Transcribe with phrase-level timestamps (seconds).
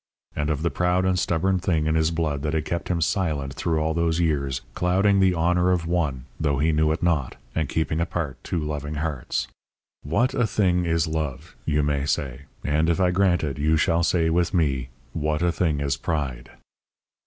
[0.35, 3.53] And of the proud and stubborn thing in his blood that had kept him silent
[3.53, 7.69] through all those years, clouding the honour of one, though he knew it not, and
[7.69, 9.47] keeping apart two loving hearts.
[10.01, 12.45] "What a thing is love!" you may say.
[12.63, 16.49] And if I grant it, you shall say, with me: "What a thing is pride!"